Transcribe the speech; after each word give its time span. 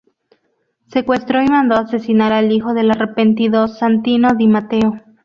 Secuestró 0.87 1.43
y 1.43 1.45
mandó 1.47 1.75
asesinar 1.75 2.33
al 2.33 2.51
hijo 2.51 2.73
del 2.73 2.89
"arrepentido" 2.89 3.67
Santino 3.67 4.33
di 4.33 4.47
Matteo. 4.47 4.99